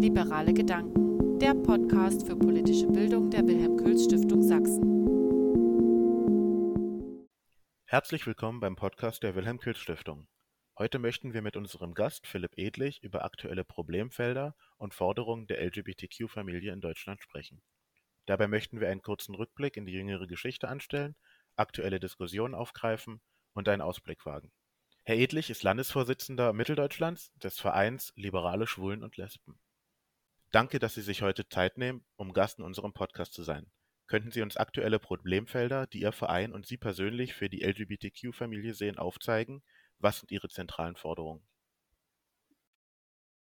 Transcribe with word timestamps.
Liberale 0.00 0.54
Gedanken, 0.54 1.38
der 1.40 1.52
Podcast 1.52 2.26
für 2.26 2.34
politische 2.34 2.86
Bildung 2.86 3.30
der 3.30 3.46
Wilhelm 3.46 3.76
Kühls 3.76 4.04
Stiftung 4.04 4.42
Sachsen. 4.42 4.82
Herzlich 7.84 8.26
willkommen 8.26 8.60
beim 8.60 8.76
Podcast 8.76 9.22
der 9.22 9.34
Wilhelm 9.34 9.58
Kühls 9.58 9.78
Stiftung. 9.78 10.26
Heute 10.78 10.98
möchten 10.98 11.34
wir 11.34 11.42
mit 11.42 11.54
unserem 11.54 11.92
Gast 11.92 12.26
Philipp 12.26 12.56
Edlich 12.56 13.02
über 13.02 13.26
aktuelle 13.26 13.62
Problemfelder 13.62 14.56
und 14.78 14.94
Forderungen 14.94 15.46
der 15.46 15.60
LGBTQ-Familie 15.66 16.72
in 16.72 16.80
Deutschland 16.80 17.20
sprechen. 17.20 17.60
Dabei 18.24 18.48
möchten 18.48 18.80
wir 18.80 18.88
einen 18.88 19.02
kurzen 19.02 19.34
Rückblick 19.34 19.76
in 19.76 19.84
die 19.84 19.92
jüngere 19.92 20.26
Geschichte 20.26 20.66
anstellen, 20.66 21.14
aktuelle 21.56 22.00
Diskussionen 22.00 22.54
aufgreifen 22.54 23.20
und 23.52 23.68
einen 23.68 23.82
Ausblick 23.82 24.24
wagen. 24.24 24.50
Herr 25.10 25.18
Edlich 25.18 25.50
ist 25.50 25.64
Landesvorsitzender 25.64 26.52
Mitteldeutschlands 26.52 27.32
des 27.42 27.58
Vereins 27.58 28.12
Liberale 28.14 28.68
Schwulen 28.68 29.02
und 29.02 29.16
Lesben. 29.16 29.58
Danke, 30.52 30.78
dass 30.78 30.94
Sie 30.94 31.02
sich 31.02 31.22
heute 31.22 31.48
Zeit 31.48 31.78
nehmen, 31.78 32.04
um 32.14 32.32
Gast 32.32 32.60
in 32.60 32.64
unserem 32.64 32.92
Podcast 32.92 33.32
zu 33.34 33.42
sein. 33.42 33.66
Könnten 34.06 34.30
Sie 34.30 34.40
uns 34.40 34.56
aktuelle 34.56 35.00
Problemfelder, 35.00 35.88
die 35.88 36.02
Ihr 36.02 36.12
Verein 36.12 36.52
und 36.52 36.64
Sie 36.64 36.76
persönlich 36.76 37.34
für 37.34 37.48
die 37.48 37.64
LGBTQ-Familie 37.64 38.72
sehen, 38.72 38.98
aufzeigen? 38.98 39.64
Was 39.98 40.20
sind 40.20 40.30
Ihre 40.30 40.48
zentralen 40.48 40.94
Forderungen? 40.94 41.42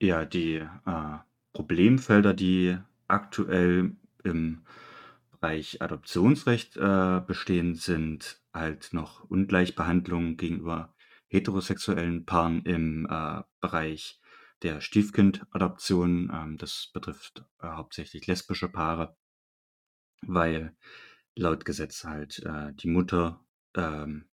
Ja, 0.00 0.24
die 0.24 0.66
äh, 0.86 1.18
Problemfelder, 1.52 2.32
die 2.32 2.78
aktuell 3.08 3.94
im 4.24 4.64
Bereich 5.32 5.82
Adoptionsrecht 5.82 6.78
äh, 6.78 7.20
bestehen, 7.26 7.74
sind 7.74 8.40
halt 8.54 8.94
noch 8.94 9.24
Ungleichbehandlung 9.24 10.38
gegenüber 10.38 10.94
heterosexuellen 11.28 12.26
Paaren 12.26 12.62
im 12.62 13.06
äh, 13.10 13.42
Bereich 13.60 14.20
der 14.62 14.80
Stiefkindadoption. 14.80 16.30
Ähm, 16.32 16.58
das 16.58 16.90
betrifft 16.92 17.44
äh, 17.60 17.68
hauptsächlich 17.68 18.26
lesbische 18.26 18.68
Paare, 18.68 19.16
weil 20.22 20.76
laut 21.36 21.64
Gesetz 21.64 22.04
halt 22.04 22.40
äh, 22.40 22.72
die 22.74 22.88
Mutter 22.88 23.44
ähm, 23.76 24.28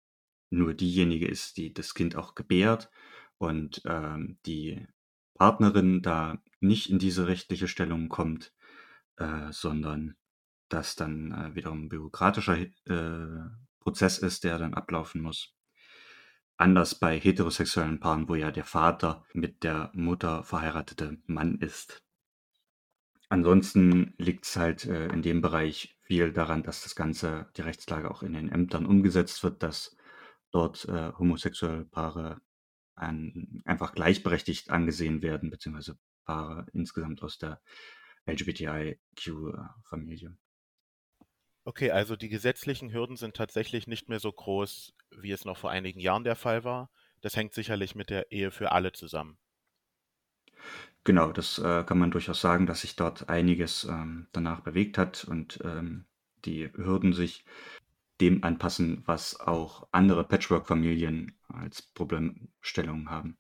nur 0.51 0.75
diejenige 0.75 1.27
ist, 1.27 1.57
die 1.57 1.73
das 1.73 1.95
Kind 1.95 2.17
auch 2.17 2.35
gebärt 2.35 2.91
und 3.39 3.83
ähm, 3.87 4.39
die 4.47 4.87
Partnerin 5.35 6.03
da 6.03 6.39
nicht 6.61 6.91
in 6.91 6.99
diese 6.99 7.27
rechtliche 7.27 7.67
Stellung 7.69 8.09
kommt, 8.09 8.55
äh, 9.17 9.51
sondern 9.51 10.17
das 10.69 10.95
dann 10.95 11.33
äh, 11.33 11.55
wiederum 11.55 11.89
bürokratischer 11.89 12.59
äh, 12.59 13.51
Prozess 13.81 14.19
ist, 14.19 14.45
der 14.45 14.59
dann 14.59 14.75
ablaufen 14.75 15.21
muss. 15.21 15.55
Anders 16.57 16.99
bei 16.99 17.19
heterosexuellen 17.19 18.01
Paaren, 18.01 18.29
wo 18.29 18.35
ja 18.35 18.51
der 18.51 18.65
Vater 18.65 19.25
mit 19.33 19.65
der 19.65 19.91
Mutter 19.95 20.45
verheiratete 20.45 21.19
Mann 21.27 21.59
ist. 21.59 22.03
Ansonsten 23.29 24.15
liegt 24.19 24.45
es 24.45 24.57
halt 24.57 24.85
äh, 24.85 25.09
in 25.09 25.23
dem 25.23 25.41
Bereich 25.41 25.97
viel 26.03 26.33
daran, 26.33 26.63
dass 26.63 26.83
das 26.83 26.95
Ganze, 26.95 27.51
die 27.57 27.63
Rechtslage 27.63 28.11
auch 28.11 28.23
in 28.23 28.35
den 28.35 28.51
Ämtern 28.51 28.85
umgesetzt 28.85 29.43
wird, 29.43 29.63
dass 29.63 29.97
dort 30.51 30.85
äh, 30.85 31.13
homosexuelle 31.19 31.87
Paare 31.87 32.43
ein, 32.95 33.63
einfach 33.65 33.95
gleichberechtigt 33.95 34.71
angesehen 34.71 35.23
werden, 35.23 35.51
beziehungsweise 35.51 35.99
Paare 36.25 36.67
insgesamt 36.73 37.23
aus 37.23 37.39
der 37.39 37.61
LGBTIQ-Familie. 38.27 40.37
Okay, 41.65 41.91
also 41.91 42.15
die 42.15 42.29
gesetzlichen 42.29 42.93
Hürden 42.93 43.17
sind 43.17 43.35
tatsächlich 43.35 43.89
nicht 43.89 44.09
mehr 44.09 44.21
so 44.21 44.31
groß, 44.31 44.95
wie 45.11 45.33
es 45.33 45.45
noch 45.45 45.57
vor 45.57 45.71
einigen 45.71 45.99
Jahren 45.99 46.23
der 46.23 46.37
Fall 46.37 46.63
war. 46.63 46.89
Das 47.21 47.35
hängt 47.35 47.53
sicherlich 47.53 47.97
mit 47.97 48.11
der 48.11 48.31
Ehe 48.31 48.53
für 48.53 48.71
alle 48.71 48.93
zusammen. 48.93 49.39
Genau, 51.05 51.33
das 51.33 51.59
äh, 51.59 51.85
kann 51.85 51.99
man 51.99 52.11
durchaus 52.11 52.41
sagen, 52.41 52.67
dass 52.67 52.83
sich 52.83 52.97
dort 52.97 53.29
einiges 53.29 53.85
ähm, 53.85 54.29
danach 54.33 54.61
bewegt 54.61 54.99
hat 54.99 55.25
und 55.25 55.61
ähm, 55.65 56.07
die 56.45 56.73
Hürden 56.75 57.13
sich 57.13 57.45
dem 58.21 58.45
anpassen, 58.45 59.03
was 59.07 59.41
auch 59.41 59.89
andere 59.93 60.25
Patchwork-Familien 60.25 61.37
als 61.49 61.83
Problemstellung 61.83 63.11
haben. 63.11 63.37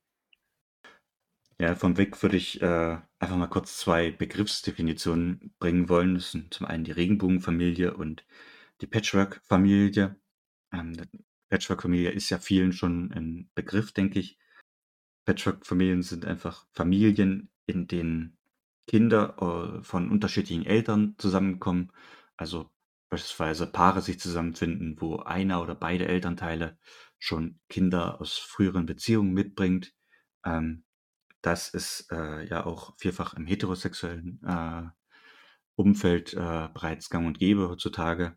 Ja, 1.62 1.76
von 1.76 1.96
weg 1.96 2.20
würde 2.24 2.36
ich 2.36 2.60
äh, 2.60 2.98
einfach 3.20 3.36
mal 3.36 3.46
kurz 3.46 3.76
zwei 3.76 4.10
Begriffsdefinitionen 4.10 5.54
bringen 5.60 5.88
wollen. 5.88 6.16
Das 6.16 6.32
sind 6.32 6.52
zum 6.52 6.66
einen 6.66 6.82
die 6.82 6.90
Regenbogenfamilie 6.90 7.94
und 7.94 8.26
die 8.80 8.88
Patchwork-Familie. 8.88 10.16
Ähm, 10.72 10.94
Patchwork-Familie 11.50 12.10
ist 12.10 12.30
ja 12.30 12.38
vielen 12.40 12.72
schon 12.72 13.12
ein 13.12 13.48
Begriff, 13.54 13.92
denke 13.92 14.18
ich. 14.18 14.40
Patchwork-Familien 15.24 16.02
sind 16.02 16.24
einfach 16.24 16.66
Familien, 16.72 17.48
in 17.66 17.86
denen 17.86 18.38
Kinder 18.88 19.36
äh, 19.78 19.84
von 19.84 20.10
unterschiedlichen 20.10 20.66
Eltern 20.66 21.14
zusammenkommen. 21.18 21.92
Also 22.36 22.72
beispielsweise 23.08 23.68
Paare 23.68 24.02
sich 24.02 24.18
zusammenfinden, 24.18 25.00
wo 25.00 25.18
einer 25.18 25.62
oder 25.62 25.76
beide 25.76 26.08
Elternteile 26.08 26.76
schon 27.20 27.60
Kinder 27.68 28.20
aus 28.20 28.36
früheren 28.36 28.84
Beziehungen 28.84 29.32
mitbringt. 29.32 29.94
Ähm, 30.44 30.82
das 31.42 31.68
ist 31.68 32.10
äh, 32.12 32.46
ja 32.46 32.64
auch 32.64 32.94
vielfach 32.98 33.34
im 33.34 33.46
heterosexuellen 33.46 34.40
äh, 34.46 34.84
Umfeld 35.74 36.34
äh, 36.34 36.68
bereits 36.72 37.10
gang 37.10 37.26
und 37.26 37.38
gäbe 37.38 37.68
heutzutage. 37.68 38.36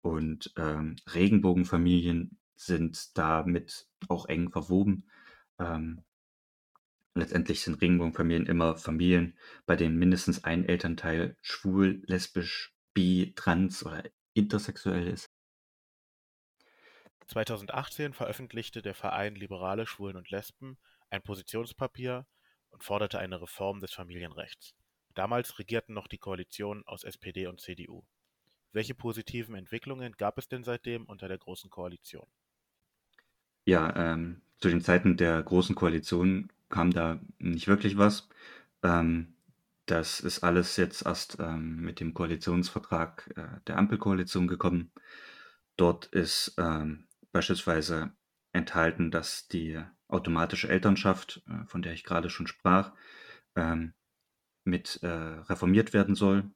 Und 0.00 0.52
ähm, 0.56 0.96
Regenbogenfamilien 1.12 2.38
sind 2.54 3.16
damit 3.18 3.88
auch 4.08 4.26
eng 4.26 4.50
verwoben. 4.50 5.10
Ähm, 5.58 6.04
letztendlich 7.14 7.62
sind 7.62 7.80
Regenbogenfamilien 7.80 8.46
immer 8.46 8.76
Familien, 8.76 9.36
bei 9.66 9.74
denen 9.74 9.98
mindestens 9.98 10.44
ein 10.44 10.64
Elternteil 10.64 11.36
schwul, 11.42 12.02
lesbisch, 12.06 12.72
bi, 12.94 13.32
trans 13.34 13.84
oder 13.84 14.04
intersexuell 14.34 15.08
ist. 15.08 15.28
2018 17.26 18.14
veröffentlichte 18.14 18.80
der 18.80 18.94
Verein 18.94 19.34
Liberale 19.34 19.86
Schwulen 19.86 20.16
und 20.16 20.30
Lesben 20.30 20.78
ein 21.10 21.22
Positionspapier 21.22 22.26
und 22.70 22.84
forderte 22.84 23.18
eine 23.18 23.40
Reform 23.40 23.80
des 23.80 23.92
Familienrechts. 23.92 24.74
Damals 25.14 25.58
regierten 25.58 25.94
noch 25.94 26.06
die 26.06 26.18
Koalitionen 26.18 26.86
aus 26.86 27.04
SPD 27.04 27.46
und 27.46 27.60
CDU. 27.60 28.04
Welche 28.72 28.94
positiven 28.94 29.54
Entwicklungen 29.54 30.12
gab 30.12 30.38
es 30.38 30.48
denn 30.48 30.62
seitdem 30.62 31.04
unter 31.06 31.28
der 31.28 31.38
Großen 31.38 31.70
Koalition? 31.70 32.26
Ja, 33.64 33.94
ähm, 33.96 34.42
zu 34.58 34.68
den 34.68 34.80
Zeiten 34.80 35.16
der 35.16 35.42
Großen 35.42 35.74
Koalition 35.74 36.52
kam 36.68 36.92
da 36.92 37.20
nicht 37.38 37.68
wirklich 37.68 37.98
was. 37.98 38.28
Ähm, 38.82 39.34
das 39.86 40.20
ist 40.20 40.44
alles 40.44 40.76
jetzt 40.76 41.06
erst 41.06 41.38
ähm, 41.40 41.80
mit 41.80 42.00
dem 42.00 42.12
Koalitionsvertrag 42.12 43.32
äh, 43.36 43.60
der 43.66 43.78
Ampelkoalition 43.78 44.46
gekommen. 44.46 44.92
Dort 45.76 46.06
ist 46.06 46.54
ähm, 46.58 47.06
beispielsweise 47.32 48.12
enthalten, 48.52 49.10
dass 49.10 49.48
die 49.48 49.82
automatische 50.08 50.68
Elternschaft, 50.68 51.42
äh, 51.48 51.64
von 51.66 51.82
der 51.82 51.92
ich 51.92 52.04
gerade 52.04 52.30
schon 52.30 52.46
sprach, 52.46 52.92
ähm, 53.56 53.94
mit 54.64 55.00
äh, 55.02 55.08
reformiert 55.08 55.92
werden 55.92 56.14
soll. 56.14 56.50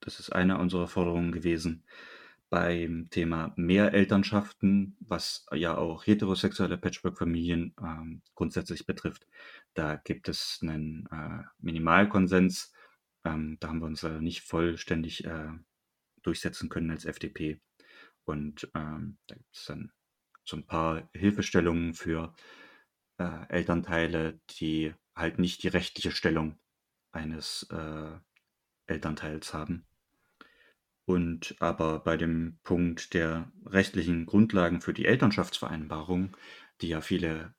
Das 0.00 0.20
ist 0.20 0.30
eine 0.30 0.58
unserer 0.58 0.88
Forderungen 0.88 1.32
gewesen. 1.32 1.84
Beim 2.50 3.08
Thema 3.10 3.52
Mehrelternschaften, 3.56 4.96
was 5.00 5.46
ja 5.52 5.76
auch 5.76 6.06
heterosexuelle 6.06 6.78
Patchwork-Familien 6.78 7.74
ähm, 7.82 8.22
grundsätzlich 8.34 8.86
betrifft, 8.86 9.26
da 9.74 9.96
gibt 9.96 10.28
es 10.28 10.60
einen 10.62 11.08
äh, 11.10 11.42
Minimalkonsens. 11.58 12.72
Ähm, 13.24 13.56
da 13.58 13.68
haben 13.68 13.80
wir 13.80 13.86
uns 13.86 14.02
leider 14.02 14.20
nicht 14.20 14.42
vollständig 14.42 15.26
durchsetzen 16.22 16.68
können 16.68 16.90
als 16.90 17.04
FDP. 17.04 17.60
Und 18.24 18.68
da 18.72 18.98
gibt 19.28 19.54
es 19.56 19.66
dann 19.66 19.92
so 20.46 20.56
ein 20.56 20.66
paar 20.66 21.08
Hilfestellungen 21.12 21.94
für 21.94 22.34
äh, 23.18 23.48
Elternteile, 23.48 24.40
die 24.58 24.94
halt 25.14 25.38
nicht 25.38 25.62
die 25.62 25.68
rechtliche 25.68 26.12
Stellung 26.12 26.58
eines 27.12 27.66
äh, 27.70 28.12
Elternteils 28.86 29.52
haben. 29.52 29.86
Und 31.04 31.54
aber 31.60 32.00
bei 32.00 32.16
dem 32.16 32.58
Punkt 32.64 33.14
der 33.14 33.52
rechtlichen 33.64 34.26
Grundlagen 34.26 34.80
für 34.80 34.92
die 34.92 35.06
Elternschaftsvereinbarung, 35.06 36.36
die 36.80 36.88
ja 36.88 37.00
viele 37.00 37.54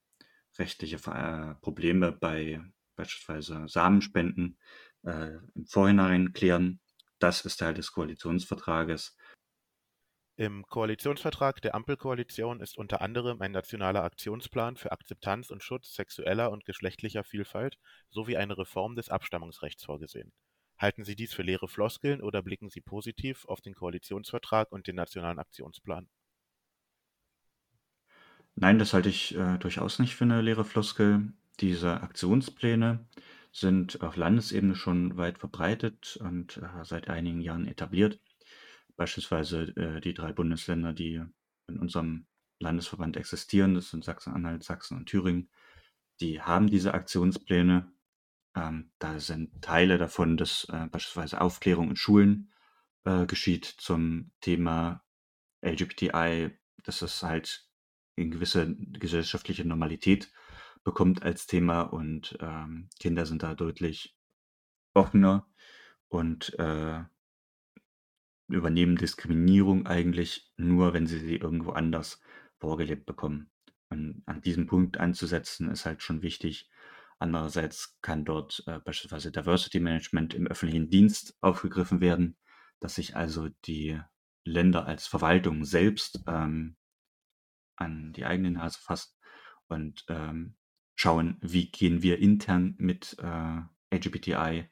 rechtliche 0.57 0.97
äh, 1.11 1.55
Probleme 1.61 2.11
bei 2.11 2.61
beispielsweise 2.95 3.67
Samenspenden 3.67 4.57
äh, 5.03 5.37
im 5.55 5.65
Vorhinein 5.65 6.33
klären, 6.33 6.81
das 7.19 7.45
ist 7.45 7.57
Teil 7.57 7.73
des 7.73 7.91
Koalitionsvertrages 7.91 9.17
im 10.37 10.67
Koalitionsvertrag 10.67 11.63
der 11.63 11.73
Ampelkoalition 11.73 12.61
ist 12.61 12.77
unter 12.77 13.01
anderem 13.01 13.41
ein 13.41 13.51
nationaler 13.51 14.03
Aktionsplan 14.03 14.77
für 14.77 14.91
Akzeptanz 14.91 15.49
und 15.49 15.63
Schutz 15.63 15.95
sexueller 15.95 16.51
und 16.51 16.63
geschlechtlicher 16.63 17.23
Vielfalt 17.23 17.79
sowie 18.11 18.37
eine 18.37 18.55
Reform 18.55 18.95
des 18.95 19.09
Abstammungsrechts 19.09 19.83
vorgesehen. 19.83 20.31
Halten 20.77 21.03
Sie 21.03 21.15
dies 21.15 21.33
für 21.33 21.41
leere 21.41 21.67
Floskeln 21.67 22.21
oder 22.21 22.43
blicken 22.43 22.69
Sie 22.69 22.81
positiv 22.81 23.45
auf 23.45 23.61
den 23.61 23.73
Koalitionsvertrag 23.73 24.71
und 24.71 24.85
den 24.85 24.95
nationalen 24.95 25.39
Aktionsplan? 25.39 26.07
Nein, 28.53 28.77
das 28.77 28.93
halte 28.93 29.09
ich 29.09 29.35
äh, 29.35 29.57
durchaus 29.57 29.97
nicht 29.97 30.15
für 30.15 30.25
eine 30.25 30.41
leere 30.41 30.65
Floskel. 30.65 31.33
diese 31.59 32.01
Aktionspläne 32.01 33.07
sind 33.51 34.03
auf 34.03 34.15
Landesebene 34.15 34.75
schon 34.75 35.17
weit 35.17 35.39
verbreitet 35.39 36.19
und 36.21 36.57
äh, 36.57 36.83
seit 36.83 37.09
einigen 37.09 37.41
Jahren 37.41 37.67
etabliert. 37.67 38.19
Beispielsweise 38.97 39.63
äh, 39.77 40.01
die 40.01 40.13
drei 40.13 40.33
Bundesländer, 40.33 40.93
die 40.93 41.23
in 41.67 41.79
unserem 41.79 42.27
Landesverband 42.59 43.15
existieren, 43.17 43.75
das 43.75 43.91
sind 43.91 44.03
Sachsen-Anhalt, 44.03 44.63
Sachsen 44.63 44.97
und 44.97 45.05
Thüringen, 45.05 45.49
die 46.19 46.41
haben 46.41 46.67
diese 46.67 46.93
Aktionspläne. 46.93 47.91
Ähm, 48.55 48.91
da 48.99 49.19
sind 49.19 49.61
Teile 49.61 49.97
davon, 49.97 50.35
dass 50.35 50.65
äh, 50.65 50.87
beispielsweise 50.87 51.41
Aufklärung 51.41 51.91
in 51.91 51.95
Schulen 51.95 52.51
äh, 53.05 53.25
geschieht 53.27 53.65
zum 53.65 54.31
Thema 54.41 55.05
LGBTI, 55.61 56.57
dass 56.83 57.01
es 57.01 57.21
halt 57.23 57.67
in 58.15 58.31
gewisse 58.31 58.75
gesellschaftliche 58.75 59.65
Normalität 59.65 60.31
bekommt 60.83 61.21
als 61.21 61.45
Thema 61.45 61.81
und 61.81 62.37
ähm, 62.39 62.89
Kinder 62.99 63.25
sind 63.25 63.43
da 63.43 63.53
deutlich 63.53 64.17
offener 64.93 65.47
und 66.07 66.57
äh, 66.57 67.03
übernehmen 68.47 68.95
Diskriminierung 68.95 69.85
eigentlich 69.85 70.51
nur, 70.57 70.93
wenn 70.93 71.07
sie 71.07 71.19
sie 71.19 71.35
irgendwo 71.35 71.71
anders 71.71 72.21
vorgelebt 72.59 73.05
bekommen. 73.05 73.51
Und 73.89 74.23
an 74.25 74.41
diesem 74.41 74.67
Punkt 74.67 74.97
anzusetzen, 74.97 75.69
ist 75.69 75.85
halt 75.85 76.01
schon 76.01 76.21
wichtig. 76.21 76.69
Andererseits 77.19 77.97
kann 78.01 78.25
dort 78.25 78.63
äh, 78.67 78.79
beispielsweise 78.79 79.31
Diversity 79.31 79.79
Management 79.79 80.33
im 80.33 80.47
öffentlichen 80.47 80.89
Dienst 80.89 81.35
aufgegriffen 81.41 82.01
werden, 82.01 82.37
dass 82.79 82.95
sich 82.95 83.15
also 83.15 83.49
die 83.65 83.99
Länder 84.43 84.85
als 84.85 85.07
Verwaltung 85.07 85.65
selbst 85.65 86.23
ähm, 86.27 86.77
an 87.75 88.13
die 88.13 88.25
eigene 88.25 88.51
Nase 88.51 88.79
fassen 88.79 89.13
und 89.67 90.05
ähm, 90.09 90.55
schauen, 90.95 91.37
wie 91.41 91.69
gehen 91.69 92.01
wir 92.01 92.19
intern 92.19 92.75
mit 92.77 93.17
äh, 93.19 93.61
LGBTI 93.95 94.69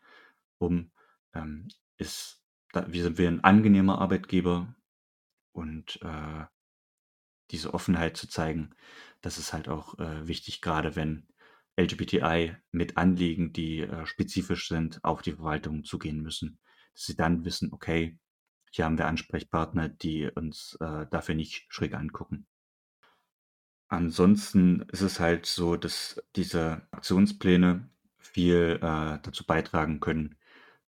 um. 0.58 0.92
Ähm, 1.34 1.68
ist, 1.98 2.45
da, 2.76 2.92
wie 2.92 3.02
sind 3.02 3.18
wir 3.18 3.28
ein 3.28 3.44
angenehmer 3.44 4.00
Arbeitgeber 4.00 4.74
und 5.52 6.00
äh, 6.02 6.46
diese 7.52 7.74
Offenheit 7.74 8.18
zu 8.18 8.28
zeigen, 8.28 8.72
das 9.22 9.38
ist 9.38 9.54
halt 9.54 9.70
auch 9.70 9.98
äh, 10.00 10.28
wichtig, 10.28 10.62
gerade 10.62 10.96
wenn 10.96 11.28
LGBTI 11.78 12.56
mit 12.72 12.98
Anliegen, 12.98 13.54
die 13.54 13.82
äh, 13.82 14.06
spezifisch 14.06 14.68
sind, 14.68 15.04
auf 15.04 15.22
die 15.22 15.34
Verwaltung 15.34 15.84
zugehen 15.84 16.22
müssen, 16.22 16.60
dass 16.94 17.06
sie 17.06 17.16
dann 17.16 17.46
wissen, 17.46 17.72
okay, 17.74 18.18
hier 18.72 18.86
haben 18.86 18.98
wir 18.98 19.08
Ansprechpartner, 19.08 19.90
die 19.90 20.30
uns 20.30 20.78
äh, 20.82 21.06
dafür 21.10 21.36
nicht 21.36 21.66
schräg 21.70 21.94
angucken. 21.94 22.48
Ansonsten 23.88 24.82
ist 24.92 25.02
es 25.02 25.20
halt 25.20 25.46
so, 25.46 25.78
dass 25.78 26.22
diese 26.36 26.88
Aktionspläne 26.92 27.90
viel 28.18 28.80
äh, 28.82 29.20
dazu 29.22 29.46
beitragen 29.46 30.00
können, 30.00 30.36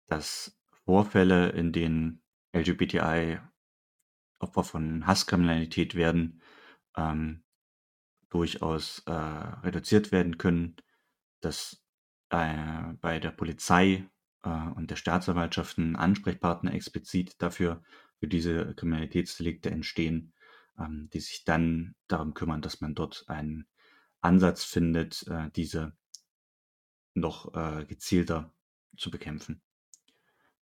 dass 0.08 0.57
Vorfälle, 0.88 1.50
in 1.50 1.72
denen 1.72 2.24
LGBTI 2.54 3.40
Opfer 4.40 4.64
von 4.64 5.06
Hasskriminalität 5.06 5.96
werden, 5.96 6.42
ähm, 6.96 7.44
durchaus 8.30 9.04
äh, 9.06 9.12
reduziert 9.12 10.12
werden 10.12 10.38
können, 10.38 10.76
dass 11.42 11.84
äh, 12.30 12.94
bei 13.02 13.20
der 13.20 13.32
Polizei 13.32 14.10
äh, 14.44 14.50
und 14.50 14.90
der 14.92 14.96
Staatsanwaltschaft 14.96 15.78
ein 15.78 15.96
Ansprechpartner 15.96 16.74
explizit 16.74 17.42
dafür 17.42 17.84
für 18.20 18.28
diese 18.28 18.74
Kriminalitätsdelikte 18.76 19.70
entstehen 19.70 20.34
ähm, 20.80 21.10
die 21.14 21.20
sich 21.20 21.44
dann 21.44 21.96
darum 22.08 22.34
kümmern, 22.34 22.62
dass 22.62 22.82
man 22.82 22.96
dort 22.96 23.26
einen 23.28 23.68
Ansatz 24.22 24.64
findet, 24.64 25.26
äh, 25.28 25.50
diese 25.56 25.96
noch 27.14 27.54
äh, 27.56 27.86
gezielter 27.86 28.54
zu 28.96 29.12
bekämpfen. 29.12 29.62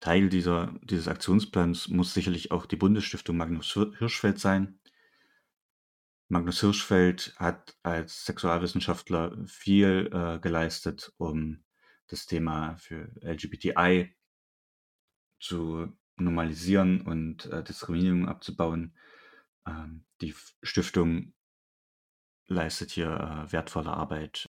Teil 0.01 0.29
dieser, 0.29 0.73
dieses 0.81 1.07
Aktionsplans 1.07 1.87
muss 1.87 2.13
sicherlich 2.13 2.51
auch 2.51 2.65
die 2.65 2.75
Bundesstiftung 2.75 3.37
Magnus 3.37 3.71
Hirschfeld 3.73 4.39
sein. 4.39 4.79
Magnus 6.27 6.59
Hirschfeld 6.59 7.35
hat 7.37 7.77
als 7.83 8.25
Sexualwissenschaftler 8.25 9.37
viel 9.45 10.09
äh, 10.11 10.39
geleistet, 10.39 11.13
um 11.17 11.63
das 12.07 12.25
Thema 12.25 12.77
für 12.77 13.11
LGBTI 13.21 14.15
zu 15.39 15.95
normalisieren 16.17 17.01
und 17.01 17.45
äh, 17.45 17.63
Diskriminierung 17.63 18.27
abzubauen. 18.27 18.97
Ähm, 19.67 20.05
die 20.21 20.33
Stiftung 20.63 21.33
leistet 22.47 22.89
hier 22.89 23.09
äh, 23.09 23.51
wertvolle 23.51 23.91
Arbeit. 23.91 24.49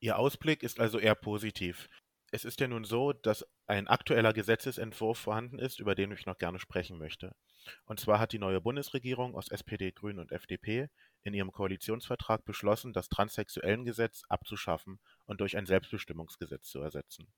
Ihr 0.00 0.18
Ausblick 0.18 0.62
ist 0.62 0.80
also 0.80 0.98
eher 0.98 1.14
positiv. 1.14 1.88
Es 2.34 2.46
ist 2.46 2.60
ja 2.60 2.66
nun 2.66 2.84
so, 2.84 3.12
dass 3.12 3.46
ein 3.66 3.88
aktueller 3.88 4.32
Gesetzesentwurf 4.32 5.18
vorhanden 5.18 5.58
ist, 5.58 5.78
über 5.80 5.94
den 5.94 6.12
ich 6.12 6.24
noch 6.24 6.38
gerne 6.38 6.58
sprechen 6.58 6.96
möchte. 6.96 7.36
Und 7.84 8.00
zwar 8.00 8.18
hat 8.18 8.32
die 8.32 8.38
neue 8.38 8.62
Bundesregierung 8.62 9.34
aus 9.34 9.48
SPD, 9.48 9.92
Grünen 9.92 10.18
und 10.18 10.32
FDP 10.32 10.88
in 11.24 11.34
ihrem 11.34 11.52
Koalitionsvertrag 11.52 12.46
beschlossen, 12.46 12.94
das 12.94 13.10
Transsexuellengesetz 13.10 14.22
abzuschaffen 14.30 14.98
und 15.26 15.42
durch 15.42 15.58
ein 15.58 15.66
Selbstbestimmungsgesetz 15.66 16.70
zu 16.70 16.80
ersetzen. 16.80 17.30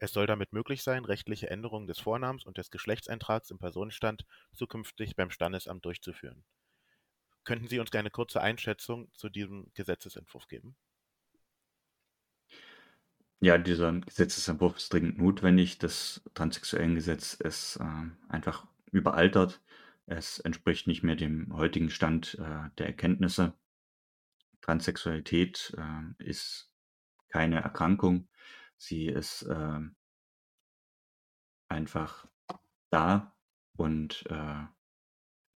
Es 0.00 0.12
soll 0.12 0.26
damit 0.26 0.52
möglich 0.52 0.82
sein, 0.82 1.04
rechtliche 1.04 1.48
Änderungen 1.48 1.86
des 1.86 2.00
Vornamens 2.00 2.44
und 2.44 2.58
des 2.58 2.72
Geschlechtseintrags 2.72 3.48
im 3.52 3.60
Personenstand 3.60 4.26
zukünftig 4.52 5.14
beim 5.14 5.30
Standesamt 5.30 5.84
durchzuführen. 5.84 6.44
Könnten 7.44 7.68
Sie 7.68 7.78
uns 7.78 7.92
eine 7.92 8.10
kurze 8.10 8.40
Einschätzung 8.40 9.08
zu 9.14 9.28
diesem 9.28 9.70
Gesetzesentwurf 9.74 10.48
geben? 10.48 10.74
Ja, 13.44 13.58
dieser 13.58 13.92
Gesetzesentwurf 13.92 14.76
ist 14.76 14.92
dringend 14.92 15.18
notwendig. 15.18 15.78
Das 15.78 16.22
Transsexuellengesetz 16.34 17.34
ist 17.34 17.76
äh, 17.76 18.10
einfach 18.28 18.68
überaltert. 18.92 19.60
Es 20.06 20.38
entspricht 20.38 20.86
nicht 20.86 21.02
mehr 21.02 21.16
dem 21.16 21.52
heutigen 21.56 21.90
Stand 21.90 22.38
äh, 22.38 22.70
der 22.78 22.86
Erkenntnisse. 22.86 23.54
Transsexualität 24.60 25.74
äh, 25.76 26.24
ist 26.24 26.70
keine 27.30 27.60
Erkrankung, 27.60 28.28
Sie 28.76 29.06
ist, 29.06 29.44
ähm 29.50 29.96
einfach 31.68 32.26
da 32.90 33.34
und, 33.76 34.24
äh, 34.28 34.66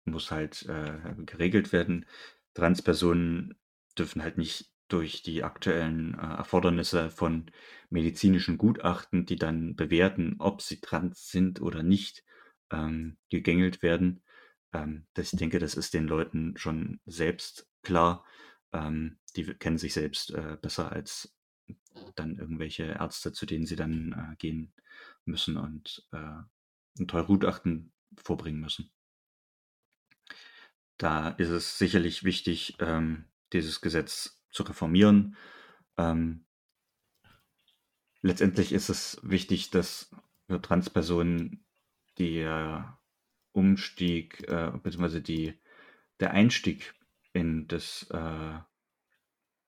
muss 0.05 0.31
halt, 0.31 0.63
äh, 0.67 1.15
geregelt 1.25 1.73
werden. 1.73 2.05
Transpersonen 2.53 3.57
dürfen 3.97 4.21
halt 4.21 4.37
nicht 4.37 4.72
durch 4.87 5.23
die 5.23 5.43
aktuellen, 5.43 6.13
äh, 6.15 6.37
Erfordernisse 6.37 7.09
von 7.09 7.51
medizinischen 7.89 8.57
Gutachten, 8.57 9.25
die 9.25 9.37
dann 9.37 9.75
bewerten, 9.75 10.35
ob 10.39 10.61
sie 10.61 10.81
trans 10.81 11.29
sind 11.29 11.61
oder 11.61 11.83
nicht, 11.83 12.23
ähm, 12.71 13.17
gegängelt 13.29 13.81
werden. 13.81 14.23
Ähm, 14.73 15.07
das 15.13 15.33
ich 15.33 15.39
denke, 15.39 15.59
das 15.59 15.75
ist 15.75 15.93
den 15.93 16.07
Leuten 16.07 16.57
schon 16.57 16.99
selbst 17.05 17.69
klar. 17.83 18.25
Ähm, 18.73 19.19
die 19.35 19.45
kennen 19.55 19.77
sich 19.77 19.93
selbst, 19.93 20.31
äh, 20.31 20.57
besser 20.61 20.91
als 20.91 21.35
dann 22.15 22.37
irgendwelche 22.37 22.83
Ärzte, 22.83 23.31
zu 23.31 23.45
denen 23.45 23.65
sie 23.65 23.75
dann 23.75 24.13
äh, 24.13 24.35
gehen 24.37 24.73
müssen 25.25 25.57
und 25.57 26.07
äh, 26.11 26.41
ein 26.99 27.07
teures 27.07 27.27
Gutachten 27.27 27.91
vorbringen 28.17 28.59
müssen. 28.59 28.91
Da 30.97 31.29
ist 31.29 31.49
es 31.49 31.77
sicherlich 31.77 32.23
wichtig, 32.23 32.75
ähm, 32.79 33.25
dieses 33.51 33.81
Gesetz 33.81 34.42
zu 34.53 34.63
reformieren. 34.63 35.35
Ähm, 35.97 36.45
letztendlich 38.21 38.71
ist 38.71 38.89
es 38.89 39.19
wichtig, 39.23 39.71
dass 39.71 40.15
für 40.47 40.61
Transpersonen 40.61 41.65
der 42.17 42.97
Umstieg 43.51 44.47
äh, 44.47 44.71
bzw. 44.71 45.19
Die, 45.19 45.59
der 46.19 46.31
Einstieg 46.31 46.93
in 47.33 47.67
das 47.67 48.07
äh, 48.11 48.59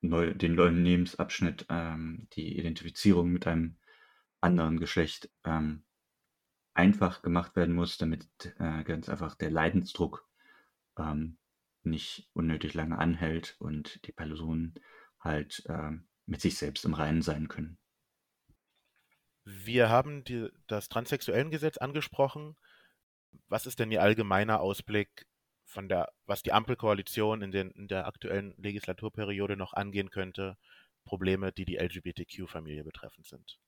neu, 0.02 0.34
den 0.34 0.56
neuen 0.56 0.84
Lebensabschnitt, 0.84 1.66
ähm, 1.70 2.28
die 2.34 2.58
Identifizierung 2.58 3.32
mit 3.32 3.48
einem 3.48 3.78
anderen 4.42 4.80
Geschlecht 4.80 5.30
ähm, 5.44 5.84
einfach 6.74 7.22
gemacht 7.22 7.56
werden 7.56 7.74
muss, 7.74 7.98
damit 7.98 8.28
äh, 8.60 8.84
ganz 8.84 9.10
einfach 9.10 9.36
der 9.36 9.50
Leidensdruck 9.50 10.28
ähm, 10.98 11.38
nicht 11.86 12.30
unnötig 12.34 12.74
lange 12.74 12.98
anhält 12.98 13.56
und 13.60 14.06
die 14.06 14.12
Personen 14.12 14.76
halt 15.20 15.64
ähm, 15.68 16.08
mit 16.26 16.42
sich 16.42 16.58
selbst 16.58 16.86
im 16.86 16.94
Reinen 16.94 17.22
sein 17.22 17.48
können. 17.48 17.78
Wir 19.44 19.90
haben 19.90 20.24
die, 20.24 20.50
das 20.68 20.90
Transsexuellengesetz 20.90 21.78
angesprochen. 21.78 22.56
Was 23.48 23.68
ist 23.68 23.80
denn 23.80 23.92
Ihr 23.92 24.02
allgemeiner 24.02 24.60
Ausblick 24.60 25.28
von 25.66 25.90
der, 25.90 26.12
was 26.26 26.42
die 26.42 26.54
Ampelkoalition 26.54 27.42
in, 27.42 27.52
den, 27.52 27.72
in 27.72 27.88
der 27.88 28.08
aktuellen 28.08 28.54
Legislaturperiode 28.58 29.58
noch 29.58 29.74
angehen 29.74 30.10
könnte, 30.10 30.58
Probleme, 31.04 31.52
die 31.52 31.66
die 31.66 31.78
LGBTQ-Familie 31.78 32.84
betreffend 32.84 33.28
sind. 33.28 33.60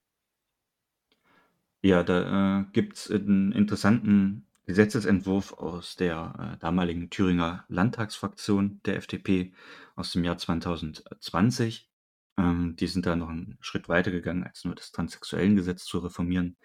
Ja, 1.82 2.04
da 2.04 2.62
äh, 2.62 2.66
gibt 2.74 2.96
es 2.98 3.12
einen 3.12 3.52
interessanten 3.52 4.48
Gesetzesentwurf 4.68 5.54
aus 5.54 5.96
der 5.96 6.56
äh, 6.56 6.58
damaligen 6.60 7.10
Thüringer 7.10 7.64
Landtagsfraktion 7.70 8.82
der 8.84 8.98
FDP 8.98 9.54
aus 9.96 10.12
dem 10.12 10.26
Jahr 10.26 10.38
2020. 10.38 11.90
Ähm, 12.38 12.76
die 12.76 12.88
sind 12.88 13.06
da 13.06 13.16
noch 13.16 13.30
einen 13.30 13.58
Schritt 13.62 13.88
weiter 13.88 14.12
gegangen, 14.12 14.44
als 14.44 14.66
nur 14.66 14.76
das 14.76 14.92
Transsexuellengesetz 14.92 15.86
zu 15.86 16.00
reformieren. 16.00 16.58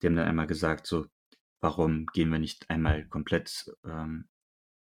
Die 0.00 0.06
haben 0.06 0.16
dann 0.16 0.28
einmal 0.28 0.46
gesagt, 0.46 0.86
so, 0.86 1.04
warum 1.60 2.06
gehen 2.06 2.30
wir 2.30 2.38
nicht 2.38 2.70
einmal 2.70 3.06
komplett 3.06 3.70
ähm, 3.84 4.30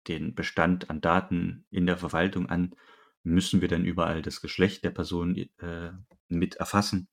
den 0.09 0.35
Bestand 0.35 0.89
an 0.89 1.03
Daten 1.03 1.67
in 1.71 1.85
der 1.85 1.99
Verwaltung 1.99 2.49
an? 2.49 2.75
Müssen 3.23 3.61
wir 3.61 3.69
dann 3.69 3.85
überall 3.85 4.23
das 4.23 4.41
Geschlecht 4.41 4.85
der 4.85 4.91
Person 4.91 5.37
äh, 5.37 5.93
mit 6.29 6.57
erfassen? 6.57 7.09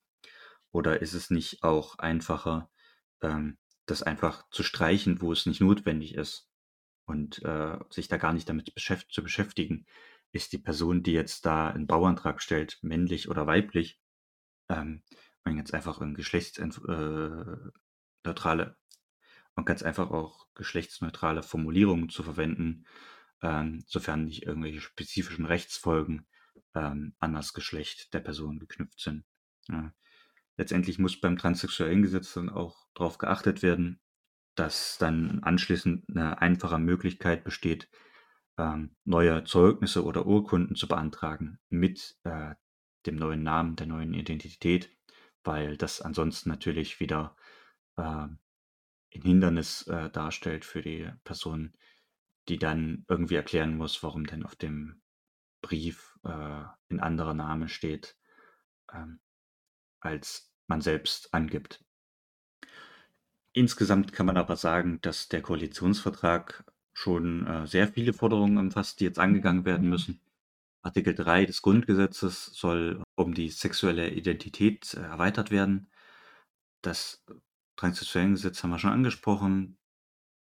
Oder 0.72 1.02
ist 1.02 1.14
es 1.14 1.30
nicht 1.30 1.62
auch 1.62 2.00
einfacher, 2.00 2.70
ähm, 3.22 3.58
das 3.86 4.04
einfach 4.04 4.50
zu 4.50 4.64
streichen, 4.64 5.22
wo 5.22 5.32
es 5.32 5.46
nicht 5.46 5.62
notwendig 5.62 6.16
ist 6.16 6.50
und 7.06 7.44
äh, 7.44 7.78
sich 7.90 8.08
da 8.08 8.18
gar 8.18 8.34
nicht 8.34 8.50
damit 8.50 8.74
beschäft 8.74 9.12
zu 9.12 9.24
beschäftigen? 9.24 9.86
Ist 10.32 10.54
die 10.54 10.60
Person, 10.60 11.04
die 11.04 11.14
jetzt 11.14 11.46
da 11.46 11.70
einen 11.70 11.88
Bauantrag 11.88 12.42
stellt, 12.42 12.80
männlich 12.82 13.30
oder 13.30 13.48
weiblich? 13.48 14.00
Ähm, 14.70 15.04
und 15.44 15.56
ganz 15.56 15.72
einfach 15.72 16.00
ein 16.00 16.14
geschlechtsneutrale 16.14 17.74
äh, 18.24 18.74
und 19.56 19.66
ganz 19.66 19.84
einfach 19.84 20.12
auch 20.12 20.48
geschlechtsneutrale 20.56 21.44
Formulierungen 21.44 22.10
zu 22.10 22.24
verwenden, 22.24 22.86
ähm, 23.42 23.84
sofern 23.88 24.26
nicht 24.26 24.44
irgendwelche 24.44 24.82
spezifischen 24.82 25.46
Rechtsfolgen 25.46 26.28
ähm, 26.76 27.16
an 27.20 27.34
das 27.34 27.54
Geschlecht 27.54 28.14
der 28.14 28.20
Person 28.20 28.60
geknüpft 28.60 29.00
sind. 29.00 29.26
Ja. 29.68 29.94
Letztendlich 30.62 31.00
muss 31.00 31.20
beim 31.20 31.40
transsexuellen 31.40 32.04
Gesetz 32.04 32.36
dann 32.36 32.48
auch 32.48 32.86
darauf 32.94 33.18
geachtet 33.18 33.64
werden, 33.64 34.00
dass 34.54 35.00
dann 35.00 35.40
anschließend 35.42 36.08
eine 36.08 36.40
einfache 36.40 36.78
Möglichkeit 36.78 37.44
besteht, 37.44 37.90
ähm, 38.60 38.96
neue 39.04 39.44
Zeugnisse 39.44 40.06
oder 40.06 40.28
Urkunden 40.28 40.76
zu 40.76 40.88
beantragen 40.88 41.58
mit 41.70 42.16
äh, 42.26 42.54
dem 43.08 43.16
neuen 43.16 43.42
Namen, 43.42 43.76
der 43.76 43.88
neuen 43.88 44.14
Identität, 44.14 44.96
weil 45.44 45.78
das 45.78 46.00
ansonsten 46.00 46.50
natürlich 46.50 47.00
wieder 47.00 47.36
äh, 47.98 48.04
ein 48.04 48.38
Hindernis 49.10 49.88
äh, 49.88 50.12
darstellt 50.12 50.64
für 50.64 50.84
die 50.84 51.10
Person, 51.24 51.74
die 52.50 52.60
dann 52.60 53.04
irgendwie 53.10 53.34
erklären 53.34 53.78
muss, 53.78 54.04
warum 54.04 54.28
denn 54.28 54.46
auf 54.46 54.56
dem 54.56 55.02
Brief 55.64 56.20
äh, 56.24 56.30
ein 56.92 57.00
anderer 57.00 57.34
Name 57.34 57.68
steht, 57.68 58.16
ähm, 58.94 59.22
als 60.02 60.51
man 60.72 60.82
selbst 60.82 61.34
angibt. 61.34 61.84
Insgesamt 63.54 64.14
kann 64.14 64.26
man 64.26 64.38
aber 64.38 64.56
sagen, 64.56 65.00
dass 65.02 65.28
der 65.28 65.42
Koalitionsvertrag 65.42 66.64
schon 66.94 67.46
äh, 67.46 67.68
sehr 67.68 67.90
viele 67.90 68.14
Forderungen 68.14 68.58
umfasst, 68.58 69.00
die 69.00 69.04
jetzt 69.04 69.20
angegangen 69.20 69.66
werden 69.66 69.90
müssen. 69.90 70.22
Artikel 70.82 71.14
3 71.14 71.46
des 71.46 71.62
Grundgesetzes 71.62 72.46
soll 72.46 73.04
um 73.16 73.34
die 73.34 73.50
sexuelle 73.50 74.12
Identität 74.12 74.94
äh, 74.94 75.02
erweitert 75.02 75.52
werden. 75.52 75.92
Das 76.82 77.26
Transsexuellengesetz 77.76 78.64
haben 78.64 78.72
wir 78.72 78.80
schon 78.80 78.94
angesprochen. 78.94 79.78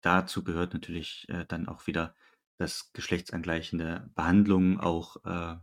Dazu 0.01 0.43
gehört 0.43 0.73
natürlich 0.73 1.29
äh, 1.29 1.45
dann 1.45 1.67
auch 1.67 1.85
wieder, 1.85 2.15
dass 2.57 2.91
geschlechtsangleichende 2.93 4.09
Behandlungen 4.15 4.79
auch 4.79 5.23
äh, 5.25 5.57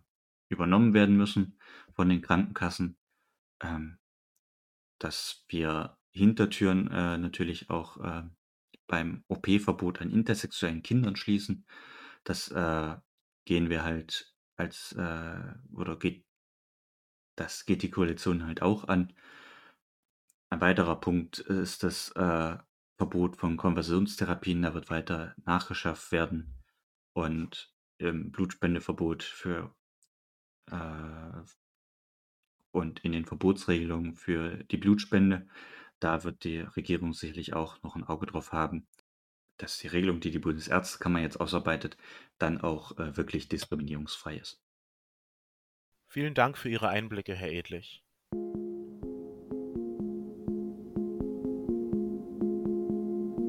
übernommen 0.49 0.94
werden 0.94 1.16
müssen 1.16 1.58
von 1.92 2.08
den 2.08 2.23
Krankenkassen. 2.23 2.96
Ähm, 3.61 3.99
dass 4.98 5.44
wir 5.48 5.98
Hintertüren 6.10 6.90
äh, 6.90 7.18
natürlich 7.18 7.70
auch 7.70 7.96
äh, 7.98 8.22
beim 8.86 9.24
OP-Verbot 9.28 10.00
an 10.00 10.10
intersexuellen 10.10 10.82
Kindern 10.82 11.16
schließen. 11.16 11.66
Das 12.22 12.48
äh, 12.50 12.96
gehen 13.44 13.68
wir 13.68 13.82
halt 13.82 14.34
als 14.56 14.92
äh, 14.92 15.54
oder 15.72 15.98
geht 15.98 16.24
das 17.36 17.64
geht 17.64 17.82
die 17.82 17.90
Koalition 17.90 18.46
halt 18.46 18.62
auch 18.62 18.86
an. 18.86 19.12
Ein 20.50 20.60
weiterer 20.60 21.00
Punkt 21.00 21.40
ist 21.40 21.82
das 21.82 22.10
äh, 22.12 22.56
Verbot 22.96 23.36
von 23.36 23.56
Konversionstherapien. 23.56 24.62
Da 24.62 24.72
wird 24.72 24.88
weiter 24.90 25.34
nachgeschafft 25.44 26.12
werden 26.12 26.62
und 27.12 27.74
im 27.98 28.30
Blutspendeverbot 28.30 29.24
für 29.24 29.74
äh, 30.70 31.42
und 32.75 33.00
in 33.00 33.12
den 33.12 33.25
Verbotsregelungen 33.25 34.14
für 34.14 34.64
die 34.64 34.76
Blutspende, 34.76 35.47
da 36.00 36.25
wird 36.25 36.45
die 36.45 36.59
Regierung 36.59 37.12
sicherlich 37.12 37.54
auch 37.54 37.83
noch 37.83 37.95
ein 37.95 38.04
Auge 38.04 38.26
drauf 38.26 38.52
haben, 38.52 38.87
dass 39.59 39.78
die 39.78 39.87
Regelung, 39.87 40.19
die 40.19 40.33
die 40.33 40.40
Bundesärztekammer 40.40 41.21
jetzt 41.21 41.40
ausarbeitet, 41.40 41.97
dann 42.38 42.61
auch 42.61 42.99
äh, 42.99 43.16
wirklich 43.16 43.49
diskriminierungsfrei 43.49 44.37
ist. 44.37 44.61
Vielen 46.09 46.35
Dank 46.35 46.59
für 46.59 46.69
Ihre 46.69 46.88
Einblicke, 46.88 47.35
Herr 47.35 47.52
Edlich. 47.52 48.02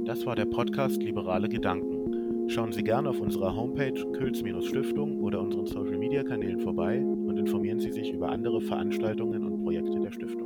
Das 0.05 0.25
war 0.25 0.35
der 0.35 0.45
Podcast 0.45 1.01
Liberale 1.01 1.49
Gedanken. 1.49 2.47
Schauen 2.47 2.71
Sie 2.71 2.83
gerne 2.83 3.09
auf 3.09 3.19
unserer 3.19 3.55
Homepage 3.55 4.11
Külz-Stiftung 4.13 5.19
oder 5.19 5.41
unseren 5.41 5.65
Social-Media-Kanälen 5.65 6.59
vorbei 6.59 7.03
informieren 7.45 7.79
Sie 7.79 7.91
sich 7.91 8.11
über 8.11 8.29
andere 8.29 8.59
Veranstaltungen 8.59 9.43
und 9.43 9.61
Projekte 9.61 9.99
der 9.99 10.11
Stiftung. 10.11 10.44